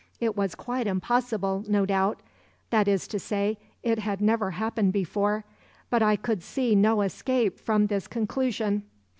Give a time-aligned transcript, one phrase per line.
[0.19, 6.15] It was quite impossible, no doubt—that is to say, it had never happened before—but I
[6.15, 8.81] could see no escape from this conclusion.